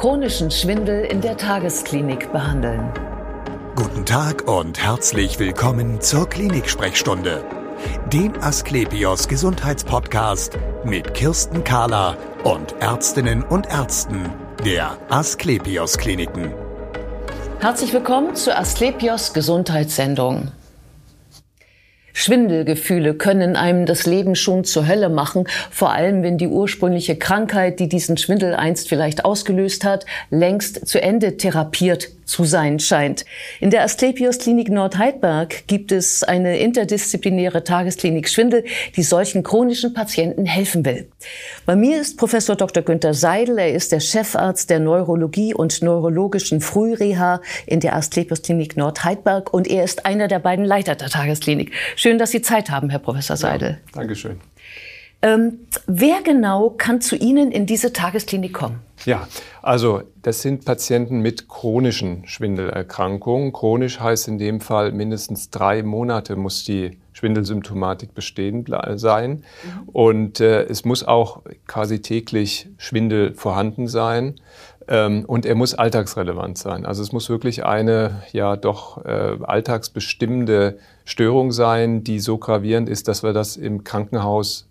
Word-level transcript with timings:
chronischen 0.00 0.50
Schwindel 0.50 1.04
in 1.04 1.20
der 1.20 1.36
Tagesklinik 1.36 2.32
behandeln. 2.32 2.90
Guten 3.76 4.06
Tag 4.06 4.48
und 4.48 4.82
herzlich 4.82 5.38
willkommen 5.38 6.00
zur 6.00 6.26
Klinik-Sprechstunde, 6.26 7.44
dem 8.10 8.32
Asklepios 8.40 9.28
Gesundheitspodcast 9.28 10.56
mit 10.86 11.12
Kirsten 11.12 11.64
Kahler 11.64 12.16
und 12.44 12.74
Ärztinnen 12.80 13.42
und 13.42 13.66
Ärzten 13.66 14.30
der 14.64 14.96
Asklepios 15.10 15.98
Kliniken. 15.98 16.54
Herzlich 17.58 17.92
willkommen 17.92 18.34
zur 18.34 18.56
Asklepios 18.56 19.34
Gesundheitssendung. 19.34 20.50
Schwindelgefühle 22.12 23.14
können 23.14 23.56
einem 23.56 23.86
das 23.86 24.06
Leben 24.06 24.34
schon 24.34 24.64
zur 24.64 24.86
Hölle 24.86 25.08
machen, 25.08 25.44
vor 25.70 25.92
allem 25.92 26.22
wenn 26.22 26.38
die 26.38 26.48
ursprüngliche 26.48 27.16
Krankheit, 27.16 27.80
die 27.80 27.88
diesen 27.88 28.16
Schwindel 28.16 28.54
einst 28.54 28.88
vielleicht 28.88 29.24
ausgelöst 29.24 29.84
hat, 29.84 30.06
längst 30.30 30.86
zu 30.86 31.02
Ende 31.02 31.36
therapiert 31.36 32.08
zu 32.30 32.44
sein 32.44 32.78
scheint. 32.78 33.24
In 33.58 33.70
der 33.70 33.82
Asklepios 33.82 34.38
Klinik 34.38 34.70
Nordheidberg 34.70 35.66
gibt 35.66 35.90
es 35.90 36.22
eine 36.22 36.58
interdisziplinäre 36.58 37.64
Tagesklinik 37.64 38.28
Schwindel, 38.28 38.64
die 38.96 39.02
solchen 39.02 39.42
chronischen 39.42 39.92
Patienten 39.92 40.46
helfen 40.46 40.84
will. 40.84 41.10
Bei 41.66 41.74
mir 41.74 42.00
ist 42.00 42.16
Professor 42.16 42.54
Dr. 42.54 42.82
Günther 42.82 43.14
Seidel. 43.14 43.58
Er 43.58 43.74
ist 43.74 43.90
der 43.90 44.00
Chefarzt 44.00 44.70
der 44.70 44.78
Neurologie 44.78 45.52
und 45.52 45.82
neurologischen 45.82 46.60
Frühreha 46.60 47.40
in 47.66 47.80
der 47.80 47.96
Asklepios 47.96 48.42
Klinik 48.42 48.76
Nordheidberg 48.76 49.52
und 49.52 49.66
er 49.66 49.82
ist 49.82 50.06
einer 50.06 50.28
der 50.28 50.38
beiden 50.38 50.64
Leiter 50.64 50.94
der 50.94 51.08
Tagesklinik. 51.08 51.72
Schön, 51.96 52.18
dass 52.18 52.30
Sie 52.30 52.42
Zeit 52.42 52.70
haben, 52.70 52.90
Herr 52.90 53.00
Professor 53.00 53.36
Seidel. 53.36 53.70
Ja, 53.70 54.00
Dankeschön. 54.00 54.40
Ähm, 55.22 55.66
wer 55.86 56.22
genau 56.22 56.70
kann 56.70 57.00
zu 57.00 57.16
Ihnen 57.16 57.52
in 57.52 57.66
diese 57.66 57.92
Tagesklinik 57.92 58.54
kommen? 58.54 58.80
Ja, 59.04 59.26
also 59.62 60.02
das 60.22 60.42
sind 60.42 60.64
Patienten 60.64 61.20
mit 61.20 61.48
chronischen 61.48 62.26
Schwindelerkrankungen. 62.26 63.52
Chronisch 63.52 64.00
heißt 64.00 64.28
in 64.28 64.38
dem 64.38 64.60
Fall 64.60 64.92
mindestens 64.92 65.50
drei 65.50 65.82
Monate 65.82 66.36
muss 66.36 66.64
die 66.64 66.98
Schwindelsymptomatik 67.12 68.14
bestehen 68.14 68.64
sein. 68.96 69.30
Mhm. 69.30 69.88
Und 69.92 70.40
äh, 70.40 70.64
es 70.64 70.84
muss 70.84 71.06
auch 71.06 71.42
quasi 71.66 72.00
täglich 72.00 72.68
Schwindel 72.78 73.34
vorhanden 73.34 73.88
sein. 73.88 74.36
Ähm, 74.88 75.24
und 75.26 75.44
er 75.44 75.54
muss 75.54 75.74
alltagsrelevant 75.74 76.56
sein. 76.58 76.86
Also 76.86 77.02
es 77.02 77.12
muss 77.12 77.28
wirklich 77.28 77.64
eine 77.64 78.22
ja 78.32 78.56
doch 78.56 79.04
äh, 79.04 79.36
alltagsbestimmende 79.42 80.78
Störung 81.04 81.52
sein, 81.52 82.04
die 82.04 82.20
so 82.20 82.38
gravierend 82.38 82.88
ist, 82.88 83.08
dass 83.08 83.22
wir 83.22 83.32
das 83.32 83.56
im 83.56 83.84
Krankenhaus 83.84 84.69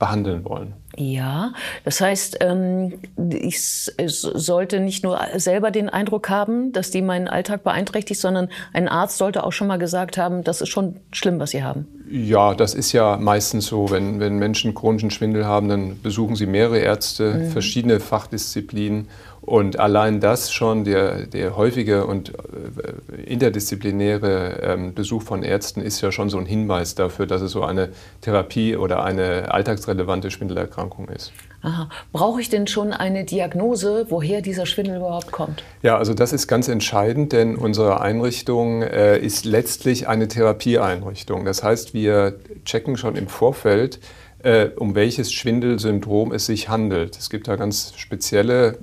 behandeln 0.00 0.44
wollen. 0.44 0.74
Ja, 0.96 1.52
das 1.84 2.00
heißt, 2.00 2.38
ähm, 2.40 2.94
ich 3.30 3.62
sollte 3.62 4.80
nicht 4.80 5.04
nur 5.04 5.20
selber 5.36 5.70
den 5.70 5.88
Eindruck 5.88 6.28
haben, 6.28 6.72
dass 6.72 6.90
die 6.90 7.02
meinen 7.02 7.28
Alltag 7.28 7.62
beeinträchtigt, 7.62 8.20
sondern 8.20 8.48
ein 8.72 8.88
Arzt 8.88 9.18
sollte 9.18 9.44
auch 9.44 9.52
schon 9.52 9.68
mal 9.68 9.78
gesagt 9.78 10.18
haben, 10.18 10.42
das 10.42 10.60
ist 10.60 10.70
schon 10.70 10.96
schlimm, 11.12 11.38
was 11.38 11.52
sie 11.52 11.62
haben. 11.62 11.86
Ja, 12.10 12.54
das 12.54 12.74
ist 12.74 12.90
ja 12.90 13.18
meistens 13.18 13.66
so. 13.66 13.90
Wenn, 13.90 14.18
wenn 14.18 14.38
Menschen 14.38 14.74
chronischen 14.74 15.12
Schwindel 15.12 15.46
haben, 15.46 15.68
dann 15.68 16.02
besuchen 16.02 16.34
sie 16.34 16.46
mehrere 16.46 16.78
Ärzte, 16.78 17.34
mhm. 17.34 17.50
verschiedene 17.50 18.00
Fachdisziplinen 18.00 19.06
und 19.50 19.80
allein 19.80 20.20
das 20.20 20.52
schon, 20.52 20.84
der, 20.84 21.26
der 21.26 21.56
häufige 21.56 22.06
und 22.06 22.30
äh, 22.30 23.20
interdisziplinäre 23.22 24.60
ähm, 24.62 24.94
Besuch 24.94 25.22
von 25.22 25.42
Ärzten 25.42 25.80
ist 25.80 26.00
ja 26.02 26.12
schon 26.12 26.30
so 26.30 26.38
ein 26.38 26.46
Hinweis 26.46 26.94
dafür, 26.94 27.26
dass 27.26 27.42
es 27.42 27.50
so 27.50 27.64
eine 27.64 27.88
Therapie 28.20 28.76
oder 28.76 29.02
eine 29.02 29.52
alltagsrelevante 29.52 30.30
Schwindelerkrankung 30.30 31.08
ist. 31.08 31.32
Aha. 31.62 31.88
Brauche 32.12 32.40
ich 32.40 32.48
denn 32.48 32.68
schon 32.68 32.92
eine 32.92 33.24
Diagnose, 33.24 34.06
woher 34.08 34.40
dieser 34.40 34.66
Schwindel 34.66 34.98
überhaupt 34.98 35.32
kommt? 35.32 35.64
Ja, 35.82 35.98
also 35.98 36.14
das 36.14 36.32
ist 36.32 36.46
ganz 36.46 36.68
entscheidend, 36.68 37.32
denn 37.32 37.56
unsere 37.56 38.00
Einrichtung 38.00 38.82
äh, 38.82 39.18
ist 39.18 39.46
letztlich 39.46 40.06
eine 40.06 40.28
Therapieeinrichtung. 40.28 41.44
Das 41.44 41.64
heißt, 41.64 41.92
wir 41.92 42.38
checken 42.64 42.96
schon 42.96 43.16
im 43.16 43.26
Vorfeld, 43.26 43.98
äh, 44.42 44.68
um 44.76 44.94
welches 44.94 45.32
Schwindelsyndrom 45.32 46.32
es 46.32 46.46
sich 46.46 46.68
handelt. 46.68 47.18
Es 47.18 47.30
gibt 47.30 47.48
da 47.48 47.56
ganz 47.56 47.94
spezielle 47.96 48.78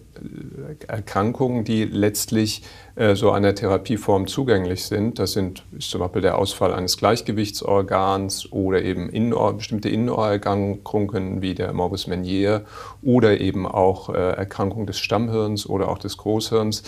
Erkrankungen, 0.88 1.64
die 1.64 1.86
letztlich 1.86 2.64
äh, 2.96 3.16
so 3.16 3.32
einer 3.32 3.54
Therapieform 3.54 4.28
zugänglich 4.28 4.86
sind. 4.86 5.20
Das 5.20 5.34
sind 5.34 5.64
zum 5.80 6.00
Beispiel 6.00 6.22
der 6.22 6.38
Ausfall 6.38 6.74
eines 6.74 6.98
Gleichgewichtsorgans 6.98 8.52
oder 8.52 8.82
eben 8.82 9.10
Innenohr, 9.10 9.54
bestimmte 9.58 9.90
Innenohrerkrankungen 9.90 11.42
wie 11.42 11.54
der 11.54 11.74
Morbus 11.74 12.08
Meniere 12.08 12.66
oder 13.04 13.40
eben 13.40 13.68
auch 13.68 14.10
äh, 14.10 14.14
Erkrankungen 14.14 14.88
des 14.88 15.00
Stammhirns 15.00 15.68
oder 15.68 15.90
auch 15.90 16.00
des 16.00 16.18
Großhirns, 16.18 16.84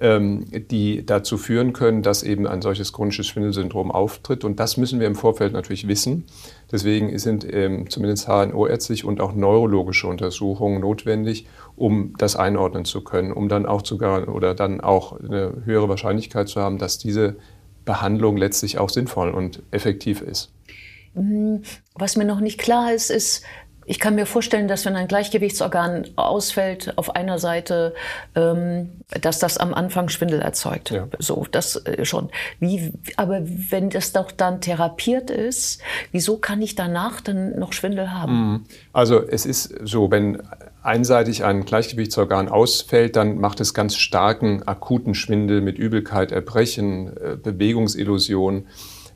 ähm, 0.00 0.46
die 0.70 1.06
dazu 1.06 1.38
führen 1.38 1.72
können, 1.72 2.02
dass 2.02 2.22
eben 2.22 2.46
ein 2.46 2.60
solches 2.60 2.92
chronisches 2.92 3.26
Schwindelsyndrom 3.26 3.90
auftritt. 3.90 4.44
Und 4.44 4.60
das 4.60 4.76
müssen 4.76 5.00
wir 5.00 5.06
im 5.06 5.14
Vorfeld 5.14 5.52
natürlich 5.52 5.88
wissen. 5.88 6.24
Deswegen 6.72 7.16
sind 7.20 7.46
ähm, 7.50 7.88
zumindest 7.88 8.26
HNO-ärztliche 8.26 9.06
und 9.06 9.20
auch 9.20 9.32
neurologische 9.32 10.08
Untersuchungen 10.08 10.80
notwendig, 10.80 11.46
um 11.76 12.14
das 12.18 12.34
einordnen 12.34 12.73
zu 12.82 13.04
können, 13.04 13.32
um 13.32 13.48
dann 13.48 13.66
auch 13.66 13.84
sogar 13.84 14.28
oder 14.28 14.54
dann 14.54 14.80
auch 14.80 15.18
eine 15.18 15.62
höhere 15.64 15.88
Wahrscheinlichkeit 15.88 16.48
zu 16.48 16.60
haben, 16.60 16.78
dass 16.78 16.98
diese 16.98 17.36
Behandlung 17.84 18.36
letztlich 18.36 18.78
auch 18.78 18.90
sinnvoll 18.90 19.30
und 19.30 19.62
effektiv 19.70 20.20
ist. 20.20 20.52
Mhm. 21.14 21.62
Was 21.94 22.16
mir 22.16 22.24
noch 22.24 22.40
nicht 22.40 22.58
klar 22.58 22.92
ist, 22.92 23.10
ist, 23.10 23.44
ich 23.86 23.98
kann 23.98 24.14
mir 24.14 24.26
vorstellen, 24.26 24.68
dass 24.68 24.84
wenn 24.84 24.96
ein 24.96 25.08
Gleichgewichtsorgan 25.08 26.08
ausfällt 26.16 26.96
auf 26.96 27.14
einer 27.14 27.38
Seite, 27.38 27.94
ähm, 28.34 28.92
dass 29.20 29.38
das 29.38 29.58
am 29.58 29.74
Anfang 29.74 30.08
Schwindel 30.08 30.40
erzeugt. 30.40 30.90
Ja. 30.90 31.08
So, 31.18 31.46
das 31.50 31.76
äh, 31.86 32.04
schon. 32.04 32.30
Wie, 32.60 32.92
aber 33.16 33.42
wenn 33.44 33.90
das 33.90 34.12
doch 34.12 34.32
dann 34.32 34.60
therapiert 34.60 35.30
ist, 35.30 35.80
wieso 36.12 36.38
kann 36.38 36.62
ich 36.62 36.74
danach 36.74 37.20
dann 37.20 37.58
noch 37.58 37.72
Schwindel 37.72 38.12
haben? 38.12 38.32
Mhm. 38.32 38.64
Also 38.92 39.22
es 39.22 39.46
ist 39.46 39.74
so, 39.84 40.10
wenn 40.10 40.42
einseitig 40.82 41.44
ein 41.44 41.64
Gleichgewichtsorgan 41.64 42.48
ausfällt, 42.48 43.16
dann 43.16 43.38
macht 43.38 43.60
es 43.60 43.74
ganz 43.74 43.96
starken 43.96 44.62
akuten 44.62 45.14
Schwindel 45.14 45.60
mit 45.60 45.78
Übelkeit, 45.78 46.32
Erbrechen, 46.32 47.16
äh, 47.16 47.36
Bewegungsillusion. 47.36 48.66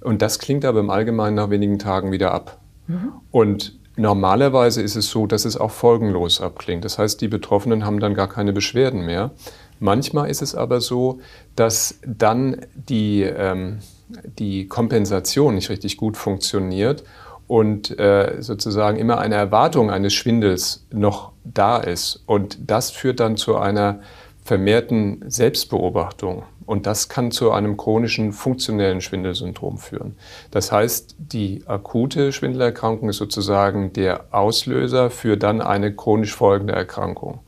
Und 0.00 0.22
das 0.22 0.38
klingt 0.38 0.64
aber 0.64 0.80
im 0.80 0.90
Allgemeinen 0.90 1.36
nach 1.36 1.50
wenigen 1.50 1.78
Tagen 1.78 2.12
wieder 2.12 2.32
ab. 2.32 2.58
Mhm. 2.86 3.12
Und 3.30 3.77
Normalerweise 3.98 4.81
ist 4.81 4.94
es 4.94 5.10
so, 5.10 5.26
dass 5.26 5.44
es 5.44 5.56
auch 5.56 5.72
folgenlos 5.72 6.41
abklingt. 6.41 6.84
Das 6.84 6.98
heißt, 6.98 7.20
die 7.20 7.26
Betroffenen 7.26 7.84
haben 7.84 7.98
dann 7.98 8.14
gar 8.14 8.28
keine 8.28 8.53
Beschwerden 8.53 9.04
mehr. 9.04 9.32
Manchmal 9.81 10.31
ist 10.31 10.41
es 10.41 10.54
aber 10.54 10.81
so, 10.81 11.19
dass 11.56 11.98
dann 12.06 12.64
die, 12.75 13.22
ähm, 13.22 13.81
die 14.38 14.69
Kompensation 14.69 15.56
nicht 15.56 15.69
richtig 15.69 15.97
gut 15.97 16.16
funktioniert 16.16 17.03
und 17.48 17.98
äh, 17.98 18.37
sozusagen 18.38 18.98
immer 18.98 19.19
eine 19.19 19.34
Erwartung 19.34 19.91
eines 19.91 20.14
Schwindels 20.14 20.87
noch 20.92 21.32
da 21.42 21.78
ist. 21.78 22.22
Und 22.26 22.70
das 22.70 22.92
führt 22.92 23.19
dann 23.19 23.37
zu 23.37 23.56
einer 23.56 23.98
vermehrten 24.48 25.22
Selbstbeobachtung. 25.26 26.42
Und 26.64 26.86
das 26.86 27.10
kann 27.10 27.31
zu 27.31 27.50
einem 27.50 27.76
chronischen 27.76 28.32
funktionellen 28.32 29.03
Schwindelsyndrom 29.03 29.76
führen. 29.76 30.16
Das 30.50 30.72
heißt, 30.72 31.16
die 31.19 31.64
akute 31.66 32.32
Schwindelerkrankung 32.32 33.10
ist 33.10 33.19
sozusagen 33.19 33.92
der 33.92 34.25
Auslöser 34.31 35.10
für 35.10 35.37
dann 35.37 35.60
eine 35.60 35.94
chronisch 35.94 36.34
folgende 36.34 36.72
Erkrankung. 36.72 37.41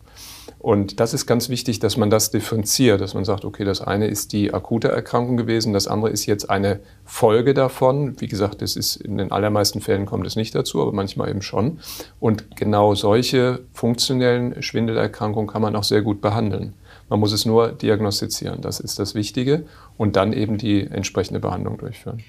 Und 0.59 1.00
das 1.00 1.15
ist 1.15 1.25
ganz 1.25 1.49
wichtig, 1.49 1.78
dass 1.78 1.97
man 1.97 2.10
das 2.10 2.31
differenziert, 2.31 3.00
dass 3.00 3.15
man 3.15 3.25
sagt, 3.25 3.47
okay, 3.47 3.65
das 3.65 3.81
eine 3.81 4.06
ist 4.09 4.34
die 4.34 4.53
akute 4.53 4.89
Erkrankung 4.89 5.39
gewesen, 5.39 5.72
das 5.72 5.89
andere 5.89 6.10
ist 6.10 6.27
jetzt 6.27 6.50
eine 6.50 6.81
Folge 7.06 7.55
davon. 7.55 8.21
Wie 8.21 8.28
gesagt, 8.28 8.60
das 8.60 8.77
ist 8.77 8.97
in 8.97 9.16
den 9.16 9.33
allermeisten 9.33 9.81
Fällen 9.81 10.05
kommt 10.05 10.27
es 10.27 10.37
nicht 10.37 10.55
dazu, 10.55 10.83
aber 10.83 10.93
manchmal 10.93 11.31
eben 11.31 11.41
schon. 11.41 11.78
Und 12.21 12.56
genau 12.56 12.94
solche 12.94 13.60
funktionellen 13.72 14.62
Schwindelerkrankungen 14.62 15.49
kann 15.49 15.62
man 15.62 15.75
auch 15.77 15.84
sehr 15.84 16.03
gut 16.03 16.21
behandeln. 16.21 16.75
Man 17.10 17.21
muss 17.21 17.32
es 17.32 17.44
nur 17.44 17.72
diagnostizieren, 17.72 18.62
das 18.62 18.80
ist 18.80 18.98
das 18.98 19.15
Wichtige, 19.15 19.66
und 19.98 20.16
dann 20.16 20.33
eben 20.33 20.57
die 20.57 20.86
entsprechende 20.86 21.41
Behandlung 21.41 21.77
durchführen. 21.77 22.22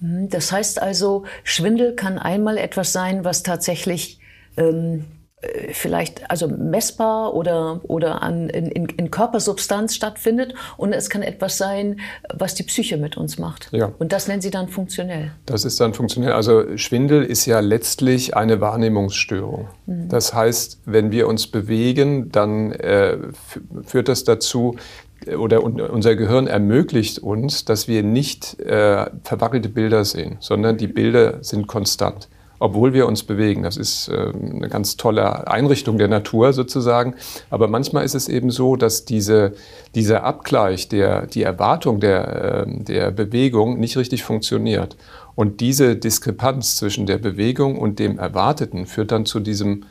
Mhm, 0.00 0.30
das 0.30 0.50
heißt 0.52 0.80
also, 0.80 1.24
Schwindel 1.44 1.94
kann 1.94 2.18
einmal 2.18 2.56
etwas 2.56 2.92
sein, 2.92 3.24
was 3.24 3.42
tatsächlich 3.42 4.20
ähm, 4.56 5.00
äh, 5.00 5.17
vielleicht 5.72 6.30
also 6.30 6.48
messbar 6.48 7.34
oder, 7.34 7.80
oder 7.84 8.22
an, 8.22 8.48
in, 8.48 8.86
in, 8.86 9.10
Körpersubstanz 9.10 9.94
stattfindet 9.94 10.54
und 10.76 10.92
es 10.92 11.10
kann 11.10 11.22
etwas 11.22 11.56
sein, 11.56 12.00
was 12.34 12.54
die 12.54 12.64
Psyche 12.64 12.96
mit 12.96 13.16
uns 13.16 13.38
macht. 13.38 13.68
Ja. 13.72 13.92
Und 13.98 14.12
das 14.12 14.26
nennen 14.26 14.42
Sie 14.42 14.50
dann 14.50 14.68
funktionell. 14.68 15.30
Das 15.46 15.64
ist 15.64 15.80
dann 15.80 15.94
funktionell. 15.94 16.32
Also 16.32 16.76
Schwindel 16.76 17.22
ist 17.22 17.46
ja 17.46 17.60
letztlich 17.60 18.36
eine 18.36 18.60
Wahrnehmungsstörung. 18.60 19.68
Mhm. 19.86 20.08
Das 20.08 20.34
heißt, 20.34 20.80
wenn 20.86 21.12
wir 21.12 21.28
uns 21.28 21.46
bewegen, 21.46 22.32
dann 22.32 22.72
äh, 22.72 23.18
führt 23.84 24.08
das 24.08 24.24
dazu, 24.24 24.76
oder 25.36 25.62
unser 25.62 26.16
Gehirn 26.16 26.46
ermöglicht 26.46 27.18
uns, 27.18 27.64
dass 27.64 27.88
wir 27.88 28.02
nicht 28.02 28.58
äh, 28.60 29.06
verwackelte 29.24 29.68
Bilder 29.68 30.04
sehen, 30.04 30.36
sondern 30.40 30.76
die 30.76 30.86
Bilder 30.86 31.42
sind 31.42 31.66
konstant. 31.66 32.28
Obwohl 32.58 32.92
wir 32.92 33.06
uns 33.06 33.22
bewegen. 33.22 33.62
Das 33.62 33.76
ist 33.76 34.08
äh, 34.08 34.32
eine 34.34 34.68
ganz 34.68 34.96
tolle 34.96 35.48
Einrichtung 35.48 35.98
der 35.98 36.08
Natur 36.08 36.52
sozusagen. 36.52 37.14
Aber 37.50 37.68
manchmal 37.68 38.04
ist 38.04 38.14
es 38.14 38.28
eben 38.28 38.50
so, 38.50 38.76
dass 38.76 39.04
diese, 39.04 39.52
dieser 39.94 40.24
Abgleich, 40.24 40.88
der, 40.88 41.26
die 41.26 41.42
Erwartung 41.42 42.00
der, 42.00 42.66
äh, 42.66 42.82
der 42.84 43.10
Bewegung 43.10 43.78
nicht 43.78 43.96
richtig 43.96 44.24
funktioniert. 44.24 44.96
Und 45.34 45.60
diese 45.60 45.96
Diskrepanz 45.96 46.76
zwischen 46.76 47.06
der 47.06 47.18
Bewegung 47.18 47.78
und 47.78 47.98
dem 47.98 48.18
Erwarteten 48.18 48.86
führt 48.86 49.12
dann 49.12 49.24
zu 49.24 49.40
diesem 49.40 49.84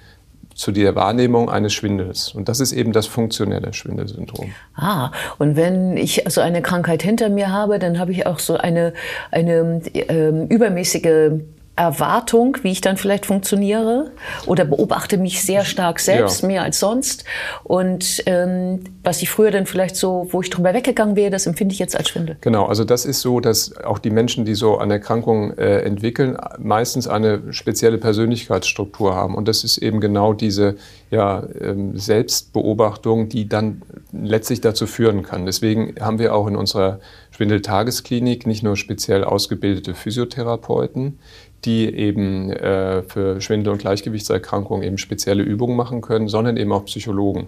zu 0.57 0.71
der 0.71 0.95
Wahrnehmung 0.95 1.51
eines 1.51 1.73
Schwindels. 1.73 2.33
Und 2.33 2.49
das 2.49 2.59
ist 2.59 2.73
eben 2.73 2.91
das 2.91 3.05
funktionelle 3.05 3.73
Schwindelsyndrom. 3.73 4.49
Ah, 4.75 5.11
und 5.37 5.55
wenn 5.55 5.95
ich 5.95 6.23
so 6.29 6.41
eine 6.41 6.63
Krankheit 6.63 7.03
hinter 7.03 7.29
mir 7.29 7.51
habe, 7.51 7.77
dann 7.77 7.99
habe 7.99 8.11
ich 8.11 8.25
auch 8.25 8.39
so 8.39 8.57
eine, 8.57 8.93
eine 9.29 9.81
ähm, 9.93 10.47
übermäßige 10.47 11.43
Erwartung, 11.77 12.57
wie 12.63 12.71
ich 12.71 12.81
dann 12.81 12.97
vielleicht 12.97 13.27
funktioniere 13.27 14.11
oder 14.47 14.65
beobachte 14.65 15.17
mich 15.17 15.43
sehr 15.43 15.63
stark 15.63 15.99
selbst, 15.99 16.41
ja. 16.41 16.47
mehr 16.47 16.63
als 16.63 16.79
sonst. 16.79 17.23
Und 17.63 18.23
ähm, 18.25 18.79
was 19.03 19.21
ich 19.21 19.29
früher 19.29 19.51
dann 19.51 19.67
vielleicht 19.67 19.95
so, 19.95 20.27
wo 20.31 20.41
ich 20.41 20.49
drüber 20.49 20.73
weggegangen 20.73 21.15
wäre, 21.15 21.29
das 21.29 21.45
empfinde 21.45 21.73
ich 21.73 21.79
jetzt 21.79 21.95
als 21.95 22.09
Schwindel. 22.09 22.37
Genau, 22.41 22.65
also 22.65 22.83
das 22.83 23.05
ist 23.05 23.21
so, 23.21 23.39
dass 23.39 23.77
auch 23.77 23.99
die 23.99 24.09
Menschen, 24.09 24.43
die 24.43 24.55
so 24.55 24.79
eine 24.79 24.93
Erkrankung 24.93 25.55
äh, 25.57 25.81
entwickeln, 25.81 26.35
meistens 26.57 27.07
eine 27.07 27.53
spezielle 27.53 27.99
Persönlichkeitsstruktur 27.99 29.15
haben. 29.15 29.35
Und 29.35 29.47
das 29.47 29.63
ist 29.63 29.77
eben 29.77 30.01
genau 30.01 30.33
diese 30.33 30.77
ja, 31.11 31.43
ähm, 31.61 31.97
Selbstbeobachtung, 31.97 33.29
die 33.29 33.47
dann 33.47 33.83
letztlich 34.11 34.61
dazu 34.61 34.87
führen 34.87 35.21
kann. 35.21 35.45
Deswegen 35.45 35.93
haben 35.99 36.17
wir 36.17 36.33
auch 36.33 36.47
in 36.47 36.55
unserer 36.55 36.99
Schwindeltagesklinik 37.31 38.47
nicht 38.47 38.63
nur 38.63 38.75
speziell 38.75 39.23
ausgebildete 39.23 39.93
Physiotherapeuten, 39.93 41.19
die 41.65 41.93
eben 41.93 42.51
äh, 42.51 43.03
für 43.03 43.41
Schwindel- 43.41 43.73
und 43.73 43.79
Gleichgewichtserkrankungen 43.79 44.83
eben 44.83 44.97
spezielle 44.97 45.43
Übungen 45.43 45.75
machen 45.75 46.01
können, 46.01 46.27
sondern 46.27 46.57
eben 46.57 46.71
auch 46.71 46.85
Psychologen. 46.85 47.47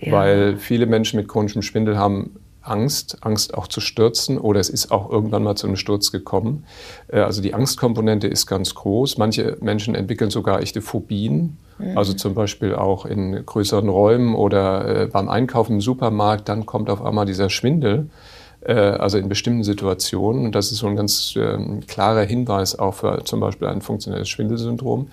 Ja. 0.00 0.12
Weil 0.12 0.56
viele 0.56 0.86
Menschen 0.86 1.18
mit 1.18 1.28
chronischem 1.28 1.62
Schwindel 1.62 1.98
haben 1.98 2.36
Angst, 2.68 3.18
Angst 3.22 3.54
auch 3.54 3.66
zu 3.66 3.80
stürzen 3.80 4.38
oder 4.38 4.60
es 4.60 4.68
ist 4.68 4.92
auch 4.92 5.10
irgendwann 5.10 5.42
mal 5.42 5.56
zu 5.56 5.66
einem 5.66 5.76
Sturz 5.76 6.12
gekommen. 6.12 6.64
Äh, 7.08 7.20
also 7.20 7.42
die 7.42 7.54
Angstkomponente 7.54 8.28
ist 8.28 8.46
ganz 8.46 8.74
groß. 8.74 9.18
Manche 9.18 9.56
Menschen 9.60 9.94
entwickeln 9.94 10.30
sogar 10.30 10.60
echte 10.60 10.80
Phobien, 10.80 11.56
mhm. 11.78 11.96
also 11.96 12.12
zum 12.12 12.34
Beispiel 12.34 12.74
auch 12.74 13.06
in 13.06 13.44
größeren 13.44 13.88
Räumen 13.88 14.34
oder 14.34 15.02
äh, 15.02 15.06
beim 15.06 15.28
Einkaufen 15.28 15.74
im 15.74 15.80
Supermarkt, 15.80 16.48
dann 16.48 16.66
kommt 16.66 16.90
auf 16.90 17.02
einmal 17.02 17.26
dieser 17.26 17.50
Schwindel. 17.50 18.08
Äh, 18.60 18.72
also 18.72 19.18
in 19.18 19.28
bestimmten 19.28 19.64
Situationen. 19.64 20.46
Und 20.46 20.54
das 20.54 20.72
ist 20.72 20.78
so 20.78 20.86
ein 20.86 20.96
ganz 20.96 21.34
ähm, 21.36 21.80
klarer 21.86 22.24
Hinweis 22.24 22.78
auch 22.78 22.94
für 22.94 23.24
zum 23.24 23.40
Beispiel 23.40 23.68
ein 23.68 23.82
funktionelles 23.82 24.28
Schwindelsyndrom. 24.28 25.08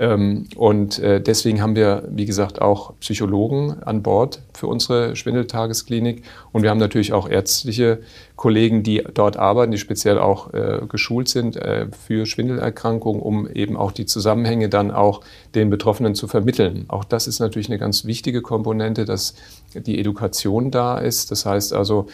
Ähm, 0.00 0.46
und 0.56 0.98
äh, 0.98 1.20
deswegen 1.20 1.60
haben 1.60 1.76
wir, 1.76 2.04
wie 2.10 2.24
gesagt, 2.24 2.62
auch 2.62 2.94
Psychologen 3.00 3.76
an 3.84 4.02
Bord 4.02 4.40
für 4.54 4.66
unsere 4.66 5.14
Schwindeltagesklinik. 5.14 6.22
Und 6.52 6.62
wir 6.62 6.70
haben 6.70 6.78
natürlich 6.78 7.12
auch 7.12 7.28
ärztliche 7.28 8.00
Kollegen, 8.34 8.82
die 8.82 9.04
dort 9.12 9.36
arbeiten, 9.36 9.72
die 9.72 9.78
speziell 9.78 10.18
auch 10.18 10.54
äh, 10.54 10.80
geschult 10.88 11.28
sind 11.28 11.56
äh, 11.56 11.88
für 12.06 12.24
Schwindelerkrankungen, 12.24 13.20
um 13.20 13.46
eben 13.46 13.76
auch 13.76 13.92
die 13.92 14.06
Zusammenhänge 14.06 14.70
dann 14.70 14.90
auch 14.90 15.20
den 15.54 15.68
Betroffenen 15.68 16.14
zu 16.14 16.26
vermitteln. 16.28 16.86
Auch 16.88 17.04
das 17.04 17.26
ist 17.26 17.38
natürlich 17.38 17.68
eine 17.68 17.78
ganz 17.78 18.06
wichtige 18.06 18.40
Komponente, 18.40 19.04
dass 19.04 19.34
die 19.74 19.98
Education 19.98 20.70
da 20.70 20.96
ist. 20.96 21.30
Das 21.30 21.44
heißt 21.44 21.74
also, 21.74 22.06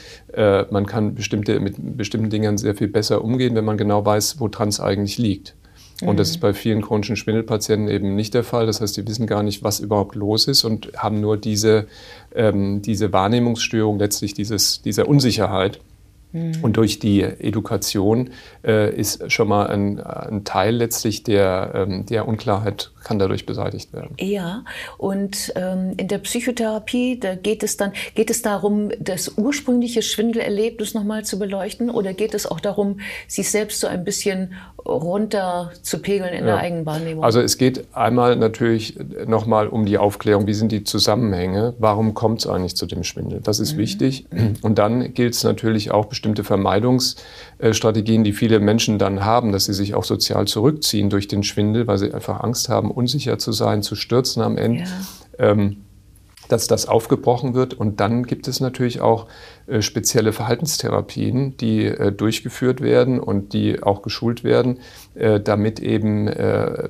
man 0.71 0.87
kann 0.87 1.15
bestimmte, 1.15 1.61
mit 1.61 1.77
bestimmten 1.97 2.29
Dingen 2.29 2.59
sehr 2.59 2.75
viel 2.75 2.89
besser 2.89 3.23
umgehen, 3.23 3.55
wenn 3.55 3.65
man 3.65 3.79
genau 3.79 4.05
weiß, 4.05 4.41
woran 4.41 4.69
es 4.69 4.81
eigentlich 4.81 5.17
liegt. 5.17 5.55
Und 6.03 6.19
das 6.19 6.29
ist 6.31 6.39
bei 6.39 6.53
vielen 6.53 6.83
chronischen 6.83 7.17
Schwindelpatienten 7.17 7.89
eben 7.89 8.15
nicht 8.15 8.35
der 8.35 8.45
Fall. 8.45 8.67
Das 8.67 8.81
heißt, 8.81 8.97
die 8.97 9.07
wissen 9.07 9.27
gar 9.27 9.43
nicht, 9.43 9.65
was 9.65 9.81
überhaupt 9.81 10.15
los 10.15 10.47
ist 10.47 10.65
und 10.65 10.93
haben 10.97 11.21
nur 11.21 11.39
diese, 11.39 11.87
ähm, 12.35 12.83
diese 12.83 13.13
Wahrnehmungsstörung, 13.13 13.99
letztlich 13.99 14.35
dieses, 14.35 14.83
dieser 14.83 15.09
Unsicherheit. 15.09 15.81
Mhm. 16.37 16.53
Und 16.63 16.77
durch 16.77 16.99
die 16.99 17.23
Education 17.23 18.31
äh, 18.65 18.95
ist 18.95 19.31
schon 19.33 19.49
mal 19.49 19.67
ein, 19.69 20.01
ein 20.01 20.45
Teil 20.45 20.77
letztlich 20.77 21.23
der, 21.23 21.73
ähm, 21.75 22.07
der 22.07 22.29
Unklarheit 22.29 22.91
kann 23.07 23.21
dadurch 23.21 23.47
beseitigt 23.47 23.93
werden. 23.93 24.17
Ja, 24.19 24.65
und 24.99 25.53
ähm, 25.55 25.93
in 25.97 26.09
der 26.09 26.19
Psychotherapie, 26.19 27.21
da 27.21 27.37
geht 27.37 27.63
es 27.63 27.77
dann, 27.77 27.93
geht 28.17 28.31
es 28.31 28.43
darum, 28.43 28.91
das 28.99 29.35
ursprüngliche 29.37 30.03
Schwindelerlebnis 30.03 30.93
nochmal 30.93 31.25
zu 31.25 31.39
beleuchten 31.39 31.89
oder 31.89 32.13
geht 32.15 32.35
es 32.35 32.47
auch 32.47 32.59
darum, 32.59 32.99
sich 33.29 33.49
selbst 33.49 33.79
so 33.79 33.87
ein 33.87 34.03
bisschen 34.03 34.55
runter 34.85 35.71
zu 35.83 36.01
pegeln 36.01 36.35
in 36.35 36.41
ja. 36.41 36.47
der 36.47 36.57
Eigenwahrnehmung? 36.57 37.23
Also 37.23 37.41
es 37.41 37.59
geht 37.59 37.87
einmal 37.95 38.35
natürlich 38.35 38.99
nochmal 39.25 39.69
um 39.69 39.87
die 39.87 39.99
Aufklärung, 39.99 40.49
wie 40.49 40.55
sind 40.55 40.73
die 40.73 40.83
Zusammenhänge, 40.83 41.75
warum 41.79 42.13
kommt 42.13 42.41
es 42.41 42.49
eigentlich 42.49 42.75
zu 42.75 42.87
dem 42.87 43.05
Schwindel? 43.05 43.41
Das 43.41 43.61
ist 43.61 43.75
mhm. 43.75 43.79
wichtig. 43.79 44.27
Und 44.63 44.79
dann 44.79 45.15
gilt 45.15 45.35
es 45.35 45.45
natürlich 45.45 45.93
auch 45.93 46.07
bestimmte 46.07 46.26
Vermeidungsstrategien, 46.35 48.25
die 48.25 48.33
viele 48.33 48.59
Menschen 48.61 48.99
dann 48.99 49.25
haben, 49.25 49.53
dass 49.53 49.67
sie 49.67 49.75
sich 49.75 49.95
auch 49.95 50.05
sozial 50.05 50.47
zurückziehen 50.47 51.11
durch 51.11 51.29
den 51.29 51.43
Schwindel, 51.43 51.87
weil 51.87 51.99
sie 51.99 52.13
einfach 52.13 52.41
Angst 52.41 52.69
haben, 52.69 52.91
unsicher 52.91 53.39
zu 53.39 53.53
sein, 53.53 53.83
zu 53.83 53.95
stürzen 53.95 54.43
am 54.43 54.59
Ende. 54.59 54.85
Ja. 55.39 55.51
Ähm, 55.51 55.77
dass 56.49 56.67
das 56.67 56.87
aufgebrochen 56.87 57.55
wird. 57.55 57.75
Und 57.75 58.01
dann 58.01 58.25
gibt 58.25 58.49
es 58.49 58.61
natürlich 58.61 59.01
auch 59.01 59.27
äh, 59.67 59.83
spezielle 59.83 60.33
Verhaltenstherapien, 60.33 61.57
die 61.57 61.87
äh, 61.87 62.13
durchgeführt 62.13 62.81
werden 62.81 63.19
und 63.19 63.53
die 63.53 63.83
auch 63.83 64.03
geschult 64.03 64.45
werden, 64.45 64.79
äh, 65.15 65.41
damit 65.41 65.81
eben 65.81 66.29
äh, 66.29 66.89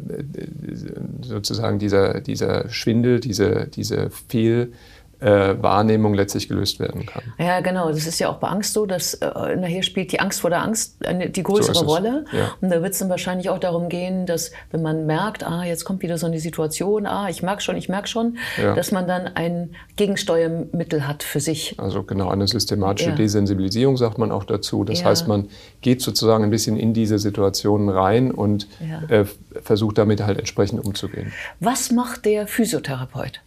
sozusagen 1.22 1.78
dieser, 1.78 2.20
dieser 2.20 2.68
Schwindel, 2.68 3.20
diese, 3.20 3.68
diese 3.68 4.10
Fehl- 4.10 4.72
äh, 5.20 5.54
Wahrnehmung 5.62 6.14
letztlich 6.14 6.48
gelöst 6.48 6.78
werden 6.78 7.06
kann. 7.06 7.22
Ja, 7.38 7.60
genau. 7.60 7.88
Das 7.88 8.06
ist 8.06 8.18
ja 8.18 8.28
auch 8.28 8.36
bei 8.36 8.48
Angst 8.48 8.74
so, 8.74 8.86
dass 8.86 9.14
äh, 9.14 9.56
nachher 9.56 9.82
spielt 9.82 10.12
die 10.12 10.20
Angst 10.20 10.40
vor 10.40 10.50
der 10.50 10.62
Angst 10.62 11.04
eine, 11.06 11.30
die 11.30 11.42
größere 11.42 11.74
so 11.74 11.84
Rolle. 11.86 12.24
Ja. 12.32 12.54
Und 12.60 12.70
da 12.70 12.82
wird 12.82 12.92
es 12.92 12.98
dann 12.98 13.08
wahrscheinlich 13.08 13.48
auch 13.48 13.58
darum 13.58 13.88
gehen, 13.88 14.26
dass 14.26 14.52
wenn 14.70 14.82
man 14.82 15.06
merkt, 15.06 15.44
ah, 15.44 15.64
jetzt 15.64 15.84
kommt 15.84 16.02
wieder 16.02 16.18
so 16.18 16.26
eine 16.26 16.38
Situation, 16.38 17.06
ah, 17.06 17.28
ich 17.30 17.42
merke 17.42 17.62
schon, 17.62 17.76
ich 17.76 17.88
merke 17.88 18.08
schon, 18.08 18.36
ja. 18.60 18.74
dass 18.74 18.92
man 18.92 19.08
dann 19.08 19.26
ein 19.34 19.74
Gegensteuermittel 19.96 21.08
hat 21.08 21.22
für 21.22 21.40
sich. 21.40 21.74
Also 21.78 22.02
genau, 22.02 22.28
eine 22.28 22.46
systematische 22.46 23.10
ja. 23.10 23.16
Desensibilisierung 23.16 23.96
sagt 23.96 24.18
man 24.18 24.30
auch 24.30 24.44
dazu. 24.44 24.84
Das 24.84 25.04
heißt, 25.04 25.28
man 25.28 25.48
geht 25.80 26.02
sozusagen 26.02 26.44
ein 26.44 26.50
bisschen 26.50 26.76
in 26.76 26.92
diese 26.92 27.18
Situationen 27.18 27.88
rein 27.88 28.30
und 28.30 28.68
äh, 29.08 29.24
versucht 29.62 29.98
damit 29.98 30.22
halt 30.22 30.38
entsprechend 30.38 30.84
umzugehen. 30.84 31.32
Was 31.60 31.90
macht 31.90 32.24
der 32.26 32.46
Physiotherapeut? 32.46 33.40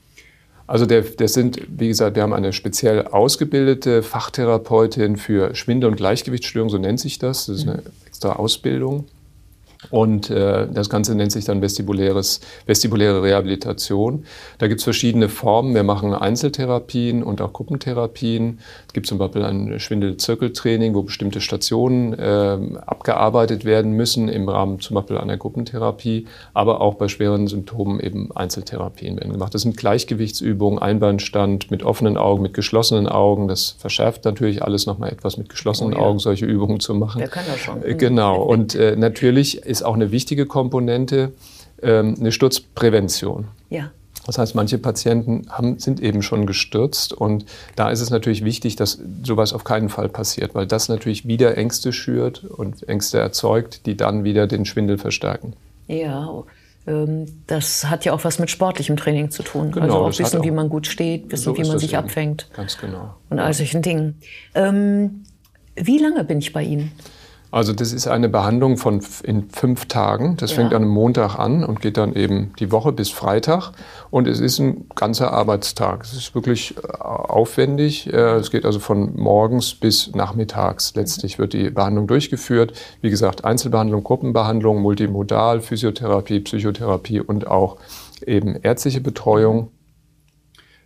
Also 0.70 0.86
der, 0.86 1.02
das 1.02 1.34
sind, 1.34 1.60
wie 1.68 1.88
gesagt, 1.88 2.16
wir 2.16 2.22
haben 2.22 2.32
eine 2.32 2.54
speziell 2.54 3.08
ausgebildete 3.08 4.04
Fachtherapeutin 4.04 5.18
für 5.18 5.56
Schwindel- 5.56 5.90
und 5.90 5.96
Gleichgewichtsstörungen, 5.96 6.70
so 6.70 6.78
nennt 6.78 7.00
sich 7.00 7.18
das. 7.18 7.48
Das 7.48 7.58
ist 7.58 7.68
eine 7.68 7.82
extra 8.06 8.34
Ausbildung. 8.34 9.06
Und 9.92 10.30
äh, 10.30 10.68
das 10.72 10.90
Ganze 10.90 11.16
nennt 11.16 11.32
sich 11.32 11.46
dann 11.46 11.62
vestibuläres, 11.62 12.42
vestibuläre 12.66 13.24
Rehabilitation. 13.24 14.26
Da 14.58 14.68
gibt 14.68 14.82
es 14.82 14.84
verschiedene 14.84 15.30
Formen. 15.30 15.74
Wir 15.74 15.84
machen 15.84 16.14
Einzeltherapien 16.14 17.24
und 17.24 17.42
auch 17.42 17.54
Gruppentherapien. 17.54 18.60
Es 18.88 18.94
gibt 18.94 19.08
zum 19.08 19.18
Beispiel 19.18 19.44
ein 19.46 19.80
Schwindelzirkeltraining, 19.80 20.94
wo 20.94 21.04
bestimmte 21.04 21.40
Stationen 21.40 22.14
äh, 22.14 22.78
abgearbeitet 22.86 23.64
werden 23.64 23.94
müssen 23.94 24.28
im 24.28 24.50
Rahmen 24.50 24.82
zum 24.82 24.96
Beispiel 24.96 25.18
einer 25.18 25.38
Gruppentherapie. 25.38 26.28
Aber 26.54 26.82
auch 26.82 26.96
bei 26.96 27.08
schweren 27.08 27.48
Symptomen 27.48 28.02
eben 28.02 28.36
Einzeltherapien 28.36 29.16
werden 29.18 29.32
gemacht. 29.32 29.54
Das 29.54 29.62
sind 29.62 29.78
Gleichgewichtsübungen, 29.78 30.80
Einbeinstand 30.80 31.72
mit 31.72 31.84
offenen 31.84 32.18
Augen, 32.18 32.44
mit 32.44 32.54
geschlossenen 32.54 33.08
Augen. 33.08 33.48
Das 33.48 33.76
verschärft 33.80 34.26
natürlich 34.26 34.62
alles 34.62 34.86
nochmal 34.86 35.12
etwas 35.14 35.38
mit 35.38 35.48
geschlossenen 35.48 35.94
oh 35.94 35.98
ja. 35.98 36.04
Augen, 36.04 36.20
solche 36.20 36.46
Übungen 36.46 36.82
zu 36.82 36.94
machen. 36.94 37.20
Der 37.20 37.30
kann 37.30 37.46
das 37.48 37.60
schon. 37.60 37.82
Genau. 37.98 38.44
Und 38.44 38.76
äh, 38.76 38.98
natürlich 38.98 39.69
ist 39.70 39.84
auch 39.84 39.94
eine 39.94 40.12
wichtige 40.12 40.46
Komponente 40.46 41.34
ähm, 41.82 42.16
eine 42.20 42.32
Sturzprävention. 42.32 43.48
Ja. 43.70 43.92
Das 44.26 44.38
heißt, 44.38 44.54
manche 44.54 44.78
Patienten 44.78 45.48
haben, 45.50 45.80
sind 45.80 46.02
eben 46.02 46.22
schon 46.22 46.46
gestürzt 46.46 47.14
und 47.14 47.46
da 47.76 47.90
ist 47.90 48.00
es 48.00 48.10
natürlich 48.10 48.44
wichtig, 48.44 48.76
dass 48.76 49.00
sowas 49.24 49.54
auf 49.54 49.64
keinen 49.64 49.90
Fall 49.90 50.10
passiert, 50.10 50.54
weil 50.54 50.68
das 50.68 50.88
natürlich 50.88 51.28
wieder 51.28 51.58
Ängste 51.58 51.94
schürt 51.94 52.44
und 52.44 52.88
Ängste 52.88 53.20
erzeugt, 53.20 53.86
die 53.86 53.98
dann 53.98 54.24
wieder 54.24 54.46
den 54.46 54.66
Schwindel 54.66 54.98
verstärken. 54.98 55.54
Ja, 55.88 56.44
ähm, 56.86 57.26
das 57.48 57.90
hat 57.90 58.06
ja 58.06 58.14
auch 58.14 58.24
was 58.24 58.40
mit 58.40 58.52
sportlichem 58.52 58.98
Training 58.98 59.32
zu 59.32 59.42
tun. 59.42 59.72
Genau, 59.72 59.86
also 59.86 59.98
auch 59.98 60.20
wissen, 60.20 60.40
auch, 60.42 60.44
wie 60.44 60.52
man 60.52 60.70
gut 60.70 60.86
steht, 60.86 61.32
wissen, 61.32 61.44
so 61.44 61.58
wie 61.58 61.68
man 61.68 61.80
sich 61.80 61.94
eben. 61.94 62.04
abfängt. 62.04 62.50
Ganz 62.56 62.78
genau. 62.78 63.16
Und 63.30 63.40
all 63.40 63.54
solchen 63.54 63.82
Dingen. 63.82 64.22
Ähm, 64.54 65.24
wie 65.76 65.98
lange 65.98 66.24
bin 66.24 66.40
ich 66.40 66.54
bei 66.54 66.64
Ihnen? 66.64 66.92
Also 67.52 67.74
das 67.74 67.94
ist 67.94 68.08
eine 68.08 68.30
Behandlung 68.30 68.78
von 68.78 69.02
in 69.24 69.50
fünf 69.50 69.86
Tagen. 69.86 70.38
Das 70.38 70.52
ja. 70.52 70.58
fängt 70.58 70.74
an 70.74 70.84
einem 70.84 70.92
Montag 70.92 71.38
an 71.40 71.64
und 71.64 71.82
geht 71.82 71.98
dann 71.98 72.14
eben 72.14 72.54
die 72.60 72.72
Woche 72.72 72.92
bis 72.92 73.10
Freitag. 73.10 73.72
Und 74.12 74.28
es 74.28 74.40
ist 74.40 74.60
ein 74.60 74.86
ganzer 74.96 75.34
Arbeitstag. 75.34 76.04
Es 76.04 76.14
ist 76.14 76.36
wirklich 76.36 76.76
äh, 76.78 76.82
aufwendig. 77.02 78.12
Äh, 78.14 78.36
es 78.36 78.52
geht 78.52 78.66
also 78.66 78.80
von 78.80 79.16
morgens 79.16 79.74
bis 79.74 80.14
nachmittags. 80.14 80.94
Letztlich 80.96 81.40
wird 81.40 81.54
die 81.54 81.72
Behandlung 81.72 82.06
durchgeführt. 82.06 82.74
Wie 83.02 83.10
gesagt, 83.10 83.46
Einzelbehandlung, 83.46 84.04
Gruppenbehandlung, 84.04 84.82
Multimodal, 84.82 85.62
Physiotherapie, 85.62 86.42
Psychotherapie 86.42 87.20
und 87.20 87.48
auch 87.48 87.78
eben 88.26 88.58
ärztliche 88.62 89.02
Betreuung. 89.02 89.72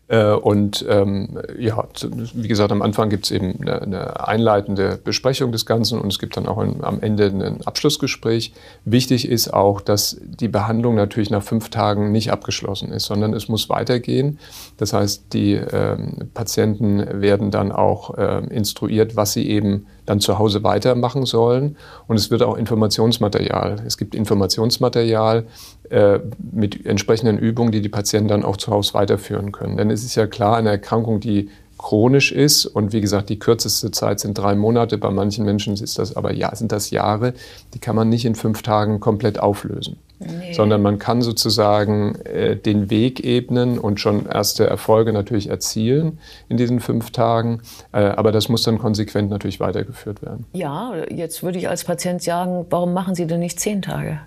Äh, 0.09 0.33
und 0.33 0.85
ähm, 0.89 1.39
ja, 1.57 1.87
wie 2.33 2.47
gesagt, 2.47 2.71
am 2.71 2.81
Anfang 2.81 3.09
gibt 3.09 3.25
es 3.25 3.31
eben 3.31 3.59
eine, 3.61 3.81
eine, 3.81 4.27
einleitende 4.27 4.99
Besprechung 5.01 5.51
des 5.51 5.65
Ganzen 5.65 5.99
und 5.99 6.11
es 6.11 6.19
gibt 6.19 6.35
dann 6.35 6.45
auch 6.45 6.57
ein, 6.57 6.83
am 6.83 6.99
Ende 6.99 7.27
ein 7.27 7.65
Abschlussgespräch. 7.65 8.53
Wichtig 8.85 9.27
ist 9.27 9.53
auch, 9.53 9.79
dass 9.81 10.17
die 10.21 10.49
Behandlung 10.49 10.95
natürlich 10.95 11.29
nach 11.29 11.43
fünf 11.43 11.69
Tagen 11.69 12.11
nicht 12.11 12.31
abgeschlossen 12.31 12.91
ist, 12.91 13.05
sondern 13.05 13.33
es 13.33 13.47
muss 13.47 13.69
weitergehen. 13.69 14.39
Das 14.77 14.91
heißt, 14.93 15.33
die 15.33 15.53
ähm, 15.53 16.29
Patienten 16.33 17.21
werden 17.21 17.49
dann 17.49 17.71
auch 17.71 18.17
äh, 18.17 18.45
instruiert, 18.49 19.15
was 19.15 19.33
sie 19.33 19.49
eben 19.49 19.87
dann 20.05 20.19
zu 20.19 20.37
Hause 20.39 20.63
weitermachen 20.63 21.25
sollen. 21.25 21.77
Und 22.07 22.17
es 22.17 22.31
wird 22.31 22.43
auch 22.43 22.57
Informationsmaterial. 22.57 23.83
Es 23.85 23.97
gibt 23.97 24.15
Informationsmaterial 24.15 25.45
äh, 25.89 26.19
mit 26.51 26.85
entsprechenden 26.85 27.37
Übungen, 27.37 27.71
die 27.71 27.81
die 27.81 27.89
Patienten 27.89 28.29
dann 28.29 28.43
auch 28.43 28.57
zu 28.57 28.71
Hause 28.71 28.93
weiterführen 28.93 29.51
können. 29.51 29.77
Denn 29.77 29.89
es 29.89 30.03
ist 30.03 30.15
ja 30.15 30.27
klar, 30.27 30.57
eine 30.57 30.69
Erkrankung, 30.69 31.19
die 31.19 31.49
chronisch 31.77 32.31
ist 32.31 32.65
und 32.65 32.93
wie 32.93 33.01
gesagt, 33.01 33.29
die 33.29 33.39
kürzeste 33.39 33.91
Zeit 33.91 34.21
sind 34.21 34.37
drei 34.37 34.55
Monate, 34.55 34.97
bei 34.97 35.09
manchen 35.09 35.43
Menschen 35.43 35.73
ist 35.73 35.99
das 35.99 36.15
aber 36.15 36.33
ja, 36.33 36.55
sind 36.55 36.71
das 36.71 36.91
Jahre, 36.91 37.33
die 37.73 37.79
kann 37.79 37.95
man 37.95 38.07
nicht 38.07 38.23
in 38.23 38.35
fünf 38.35 38.61
Tagen 38.61 39.01
komplett 39.01 39.39
auflösen. 39.39 39.97
Nee. 40.25 40.53
Sondern 40.53 40.81
man 40.81 40.99
kann 40.99 41.21
sozusagen 41.21 42.15
äh, 42.25 42.55
den 42.55 42.89
Weg 42.89 43.23
ebnen 43.23 43.79
und 43.79 43.99
schon 43.99 44.25
erste 44.25 44.67
Erfolge 44.67 45.13
natürlich 45.13 45.49
erzielen 45.49 46.19
in 46.49 46.57
diesen 46.57 46.79
fünf 46.79 47.11
Tagen. 47.11 47.61
Äh, 47.91 48.03
aber 48.03 48.31
das 48.31 48.49
muss 48.49 48.63
dann 48.63 48.77
konsequent 48.77 49.29
natürlich 49.29 49.59
weitergeführt 49.59 50.21
werden. 50.21 50.45
Ja, 50.53 50.93
jetzt 51.09 51.43
würde 51.43 51.57
ich 51.57 51.69
als 51.69 51.83
Patient 51.83 52.21
sagen, 52.21 52.65
warum 52.69 52.93
machen 52.93 53.15
Sie 53.15 53.27
denn 53.27 53.39
nicht 53.39 53.59
zehn 53.59 53.81
Tage? 53.81 54.19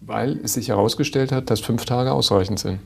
Weil 0.00 0.38
es 0.42 0.54
sich 0.54 0.68
herausgestellt 0.68 1.32
hat, 1.32 1.50
dass 1.50 1.60
fünf 1.60 1.84
Tage 1.84 2.12
ausreichend 2.12 2.58
sind. 2.58 2.80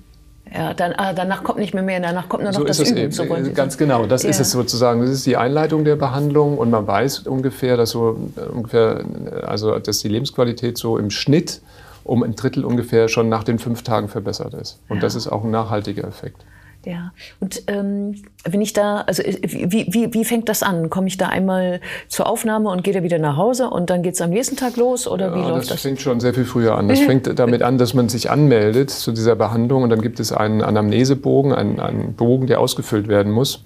Ja, 0.55 0.75
dann, 0.75 0.93
ah, 0.97 1.13
danach 1.13 1.43
kommt 1.43 1.59
nicht 1.59 1.75
mehr 1.75 1.83
mehr, 1.83 1.99
danach 2.01 2.29
kommt 2.29 2.45
nur 2.45 2.53
noch 2.53 2.61
so 2.61 2.65
das 2.65 2.79
ist 2.79 2.93
Üben. 2.93 3.11
So 3.11 3.25
eben. 3.25 3.53
Ganz 3.53 3.77
genau, 3.77 4.07
das 4.07 4.23
ja. 4.23 4.31
ist 4.31 4.41
es 4.41 4.53
sozusagen. 4.53 5.01
Das 5.01 5.11
ist 5.11 5.27
die 5.27 5.37
Einleitung 5.37 5.85
der 5.85 5.97
Behandlung 5.97 6.57
und 6.57 6.71
man 6.71 6.87
weiß 6.87 7.21
ungefähr, 7.21 7.77
dass 7.77 7.91
so 7.91 8.17
ungefähr, 8.53 9.05
also 9.45 9.79
dass 9.79 9.99
die 9.99 10.09
Lebensqualität 10.09 10.79
so 10.79 10.99
im 10.99 11.11
Schnitt 11.11 11.63
um 12.07 12.23
ein 12.23 12.35
Drittel 12.35 12.65
ungefähr 12.65 13.09
schon 13.09 13.29
nach 13.29 13.45
den 13.45 13.59
fünf 13.59 13.83
Tagen 13.83 14.09
verbessert 14.09 14.55
ist. 14.55 14.81
Und 14.89 14.97
ja. 14.97 15.01
das 15.03 15.15
ist 15.15 15.29
auch 15.29 15.45
ein 15.45 15.51
nachhaltiger 15.51 16.05
Effekt. 16.05 16.45
Ja, 16.87 17.11
und 17.41 17.65
ähm, 17.67 18.15
wenn 18.45 18.61
ich 18.61 18.73
da, 18.73 19.01
also 19.01 19.21
äh, 19.21 19.41
wie, 19.43 19.89
wie, 19.91 20.15
wie 20.15 20.25
fängt 20.25 20.49
das 20.49 20.63
an? 20.63 20.89
Komme 20.89 21.09
ich 21.09 21.17
da 21.17 21.27
einmal 21.27 21.81
zur 22.07 22.29
Aufnahme 22.29 22.71
und 22.71 22.85
gehe 22.85 22.95
da 22.95 23.03
wieder 23.03 23.19
nach 23.19 23.37
Hause 23.37 23.71
und 23.71 23.91
dann 23.91 24.05
geht 24.05 24.15
es 24.15 24.21
am 24.21 24.31
nächsten 24.31 24.55
Tag 24.55 24.77
los 24.77 25.09
oder 25.09 25.31
ja, 25.31 25.35
wie 25.35 25.41
läuft 25.41 25.63
das? 25.63 25.69
Das 25.69 25.81
fängt 25.81 26.01
schon 26.01 26.21
sehr 26.21 26.33
viel 26.33 26.45
früher 26.45 26.79
an. 26.79 26.87
Das 26.87 27.01
fängt 27.07 27.41
damit 27.41 27.63
an, 27.63 27.77
dass 27.77 27.93
man 27.93 28.09
sich 28.09 28.31
anmeldet 28.31 28.91
zu 28.91 29.11
dieser 29.11 29.35
Behandlung 29.35 29.83
und 29.83 29.91
dann 29.91 30.01
gibt 30.01 30.21
es 30.21 30.31
einen 30.31 30.63
Anamnesebogen, 30.63 31.53
einen, 31.53 31.81
einen 31.81 32.15
Bogen, 32.15 32.47
der 32.47 32.61
ausgefüllt 32.61 33.09
werden 33.09 33.33
muss, 33.33 33.65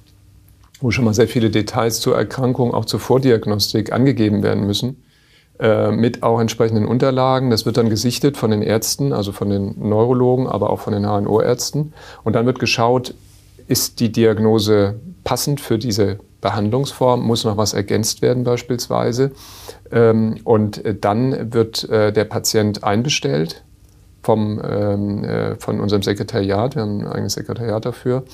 wo 0.80 0.90
schon 0.90 1.04
mal 1.04 1.12
sehr 1.12 1.28
viele 1.28 1.50
Details 1.50 2.00
zur 2.00 2.16
Erkrankung, 2.16 2.72
auch 2.72 2.86
zur 2.86 3.00
Vordiagnostik 3.00 3.92
angegeben 3.92 4.42
werden 4.42 4.66
müssen. 4.66 4.96
Äh, 5.60 5.92
mit 5.92 6.22
auch 6.22 6.40
entsprechenden 6.40 6.86
Unterlagen. 6.86 7.50
Das 7.50 7.66
wird 7.66 7.76
dann 7.76 7.90
gesichtet 7.90 8.38
von 8.38 8.50
den 8.50 8.62
Ärzten, 8.62 9.12
also 9.12 9.30
von 9.30 9.50
den 9.50 9.74
Neurologen, 9.78 10.46
aber 10.46 10.70
auch 10.70 10.80
von 10.80 10.94
den 10.94 11.04
HNO-Ärzten. 11.04 11.92
Und 12.24 12.34
dann 12.34 12.46
wird 12.46 12.58
geschaut, 12.58 13.12
ist 13.68 14.00
die 14.00 14.10
Diagnose 14.10 14.94
passend 15.22 15.60
für 15.60 15.76
diese 15.76 16.18
Behandlungsform, 16.40 17.20
muss 17.20 17.44
noch 17.44 17.58
was 17.58 17.74
ergänzt 17.74 18.22
werden 18.22 18.42
beispielsweise. 18.42 19.32
Ähm, 19.92 20.38
und 20.44 20.82
dann 21.02 21.52
wird 21.52 21.86
äh, 21.90 22.10
der 22.10 22.24
Patient 22.24 22.82
einbestellt 22.82 23.62
vom, 24.22 24.62
ähm, 24.64 25.24
äh, 25.24 25.56
von 25.56 25.78
unserem 25.78 26.02
Sekretariat, 26.02 26.74
wir 26.74 26.80
haben 26.80 27.00
ein 27.00 27.06
eigenes 27.06 27.34
Sekretariat 27.34 27.84
dafür, 27.84 28.24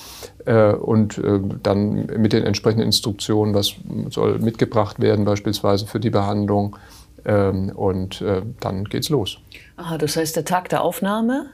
und 0.45 1.21
dann 1.63 2.05
mit 2.05 2.31
den 2.31 2.45
entsprechenden 2.45 2.85
Instruktionen, 2.85 3.53
was 3.53 3.73
soll 4.11 4.39
mitgebracht 4.39 5.01
werden 5.01 5.25
beispielsweise 5.25 5.87
für 5.87 5.99
die 5.99 6.09
Behandlung, 6.09 6.77
ähm, 7.25 7.69
und 7.69 8.21
äh, 8.21 8.41
dann 8.59 8.85
geht's 8.85 9.09
los. 9.09 9.39
Aha, 9.77 9.97
das 9.97 10.15
heißt, 10.17 10.35
der 10.35 10.45
Tag 10.45 10.69
der 10.69 10.81
Aufnahme 10.81 11.47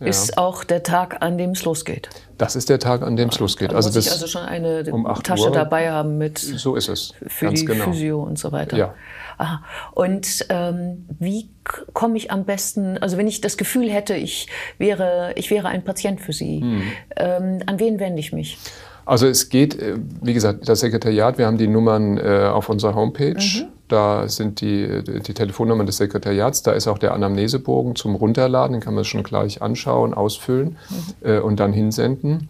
ja. 0.00 0.06
ist 0.06 0.38
auch 0.38 0.64
der 0.64 0.82
Tag, 0.82 1.22
an 1.22 1.38
dem 1.38 1.50
es 1.50 1.64
losgeht. 1.64 2.08
Das 2.38 2.56
ist 2.56 2.68
der 2.68 2.78
Tag, 2.78 3.02
an 3.02 3.16
dem 3.16 3.28
es 3.28 3.38
losgeht. 3.38 3.72
Da 3.72 3.76
also 3.76 3.88
muss 3.88 4.06
ich 4.06 4.10
also 4.10 4.26
schon 4.26 4.42
eine 4.42 4.84
um 4.92 5.06
Tasche 5.22 5.44
Uhr, 5.44 5.52
dabei 5.52 5.90
haben 5.90 6.18
mit 6.18 6.38
so 6.38 6.74
ist 6.74 6.88
es. 6.88 7.14
für 7.26 7.46
Ganz 7.46 7.60
die 7.60 7.66
genau. 7.66 7.84
Physio 7.84 8.22
und 8.22 8.38
so 8.38 8.52
weiter. 8.52 8.76
Ja. 8.76 8.94
Aha. 9.38 9.62
Und 9.92 10.46
ähm, 10.48 11.06
wie 11.18 11.48
komme 11.92 12.16
ich 12.16 12.30
am 12.30 12.44
besten, 12.44 12.98
also 12.98 13.16
wenn 13.16 13.26
ich 13.26 13.40
das 13.40 13.56
Gefühl 13.56 13.90
hätte, 13.90 14.14
ich 14.14 14.48
wäre, 14.78 15.32
ich 15.36 15.50
wäre 15.50 15.68
ein 15.68 15.84
Patient 15.84 16.20
für 16.20 16.32
Sie, 16.32 16.60
hm. 16.60 16.82
ähm, 17.16 17.60
an 17.66 17.78
wen 17.78 17.98
wende 17.98 18.20
ich 18.20 18.32
mich? 18.32 18.58
Also 19.04 19.26
es 19.26 19.48
geht, 19.48 19.80
äh, 19.80 19.96
wie 20.22 20.34
gesagt, 20.34 20.68
das 20.68 20.80
Sekretariat, 20.80 21.38
wir 21.38 21.46
haben 21.46 21.58
die 21.58 21.66
Nummern 21.66 22.18
äh, 22.18 22.48
auf 22.52 22.68
unserer 22.68 22.94
Homepage. 22.94 23.34
Mhm. 23.34 23.68
Da 23.88 24.26
sind 24.26 24.60
die, 24.62 25.02
die 25.04 25.34
Telefonnummern 25.34 25.86
des 25.86 25.98
Sekretariats. 25.98 26.62
Da 26.62 26.72
ist 26.72 26.88
auch 26.88 26.98
der 26.98 27.12
Anamnesebogen 27.12 27.94
zum 27.94 28.14
Runterladen. 28.14 28.72
Den 28.72 28.80
kann 28.80 28.94
man 28.94 29.04
schon 29.04 29.22
gleich 29.22 29.60
anschauen, 29.60 30.14
ausfüllen 30.14 30.78
mhm. 30.88 31.28
äh, 31.28 31.38
und 31.40 31.60
dann 31.60 31.72
hinsenden. 31.72 32.48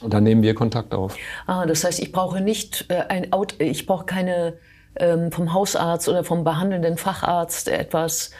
Und 0.00 0.14
dann 0.14 0.22
nehmen 0.22 0.42
wir 0.42 0.54
Kontakt 0.54 0.94
auf. 0.94 1.16
Ah, 1.46 1.66
das 1.66 1.82
heißt, 1.82 1.98
ich 1.98 2.12
brauche 2.12 2.40
nicht 2.40 2.86
äh, 2.88 3.02
ein 3.08 3.32
Out, 3.32 3.56
ich 3.58 3.86
brauche 3.86 4.06
keine 4.06 4.54
ähm, 4.96 5.32
vom 5.32 5.52
Hausarzt 5.52 6.08
oder 6.08 6.24
vom 6.24 6.44
behandelnden 6.44 6.96
Facharzt 6.96 7.68
etwas 7.68 8.30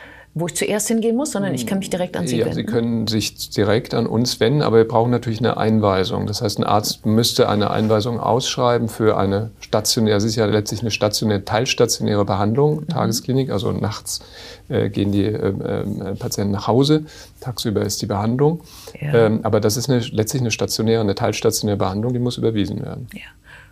wo 0.41 0.47
ich 0.47 0.55
zuerst 0.55 0.89
hingehen 0.89 1.17
muss, 1.17 1.33
sondern 1.33 1.55
ich 1.55 1.67
kann 1.67 1.79
mich 1.79 1.91
direkt 1.91 2.17
an 2.17 2.27
Sie 2.27 2.39
ja, 2.39 2.47
wenden. 2.47 2.57
Sie 2.57 2.65
können 2.65 3.07
sich 3.07 3.51
direkt 3.51 3.95
an 3.95 4.07
uns 4.07 4.41
wenden, 4.41 4.63
aber 4.63 4.79
wir 4.79 4.89
brauchen 4.89 5.11
natürlich 5.11 5.39
eine 5.39 5.57
Einweisung. 5.57 6.27
Das 6.27 6.43
heißt, 6.43 6.59
ein 6.59 6.65
Arzt 6.65 7.07
müsste 7.07 7.49
eine 7.49 7.71
Einweisung 7.71 8.21
ausschreiben 8.21 8.89
für 8.89 9.17
eine 9.17 9.51
stationäre, 9.61 10.17
es 10.17 10.25
ist 10.25 10.37
ja 10.37 10.47
letztlich 10.47 10.81
eine 10.81 10.91
stationäre, 10.91 11.45
teilstationäre 11.45 12.25
Behandlung, 12.25 12.81
mhm. 12.81 12.89
Tagesklinik, 12.89 13.51
also 13.51 13.73
nachts 13.73 14.21
äh, 14.69 14.89
gehen 14.89 15.13
die 15.13 15.25
äh, 15.25 15.49
äh, 15.49 16.15
Patienten 16.15 16.53
nach 16.53 16.67
Hause, 16.67 17.05
tagsüber 17.41 17.83
ist 17.83 18.03
die 18.03 18.07
Behandlung. 18.07 18.61
Ja. 19.01 19.27
Ähm, 19.27 19.41
aber 19.43 19.61
das 19.61 19.77
ist 19.77 19.89
eine, 19.89 20.01
letztlich 20.01 20.43
eine 20.43 20.51
stationäre, 20.51 21.01
eine 21.01 21.15
teilstationäre 21.15 21.79
Behandlung, 21.79 22.13
die 22.13 22.19
muss 22.19 22.37
überwiesen 22.37 22.83
werden. 22.83 23.09
Ja. 23.13 23.21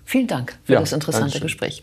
Vielen 0.04 0.28
Dank 0.28 0.56
für 0.64 0.75
das 0.75 0.92
interessante 0.92 1.40
Gespräch. 1.40 1.82